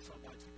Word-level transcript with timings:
From. 0.00 0.49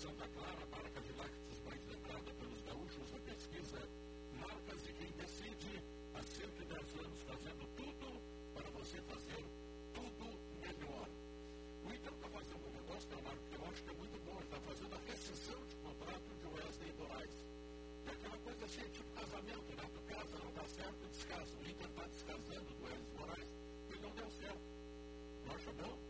Santa 0.00 0.26
Clara 0.28 0.64
para 0.72 0.88
Cadillac 0.96 1.30
Susbank 1.44 1.84
lembrada 1.84 2.32
pelos 2.40 2.62
gaúchos 2.62 3.12
na 3.12 3.18
pesquisa 3.20 3.80
Marcas 4.40 4.82
de 4.82 4.92
quem 4.94 5.12
decide 5.12 5.76
há 6.14 6.22
110 6.22 7.04
anos 7.04 7.20
fazendo 7.28 7.68
tudo 7.76 8.08
para 8.54 8.70
você 8.70 8.96
fazer 9.02 9.44
tudo 9.92 10.24
melhor. 10.56 11.06
O 11.84 11.92
Inter 11.92 12.12
está 12.16 12.28
fazendo 12.32 12.64
um 12.64 12.72
negócio, 12.80 13.10
Leonardo, 13.10 13.42
que 13.44 13.54
eu 13.60 13.64
acho 13.68 13.82
que 13.82 13.90
é 13.90 13.92
muito 13.92 14.18
bom. 14.24 14.40
Está 14.40 14.60
fazendo 14.60 14.94
a 14.96 15.00
rescisão 15.04 15.60
de 15.68 15.76
contrato 15.76 16.28
de 16.32 16.46
Wesley 16.48 16.92
Moraes. 16.96 17.36
É 18.06 18.10
aquela 18.10 18.38
coisa 18.38 18.64
assim, 18.64 18.88
tipo 18.96 19.10
casamento, 19.12 19.76
né? 19.76 19.84
Tu 19.84 20.00
casa, 20.08 20.38
não 20.40 20.52
dá 20.54 20.64
certo, 20.64 21.08
descasa. 21.12 21.52
O 21.60 21.68
Inter 21.68 21.88
está 21.92 22.06
descasando 22.08 22.72
do 22.72 22.84
Wesley 22.88 23.12
Moraes 23.20 23.50
e 23.92 23.98
não 24.00 24.10
deu 24.16 24.30
certo. 24.32 24.64
Não 25.44 25.52
acha 25.52 25.72
bom? 25.76 26.09